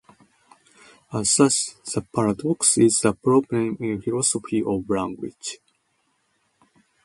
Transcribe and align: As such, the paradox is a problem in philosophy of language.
As 1.13 1.29
such, 1.29 1.75
the 1.93 2.01
paradox 2.01 2.75
is 2.79 3.05
a 3.05 3.13
problem 3.13 3.77
in 3.79 4.01
philosophy 4.01 4.59
of 4.63 4.89
language. 4.89 5.59